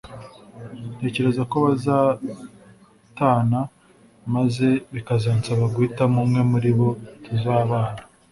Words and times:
ntekereza 0.97 1.41
ko 1.51 1.55
bazatana 1.65 3.59
maze 4.35 4.67
bikazansaba 4.93 5.63
guhitamo 5.73 6.17
umwe 6.25 6.41
muri 6.51 6.69
bo 6.77 6.89
tuzabana 7.23 7.99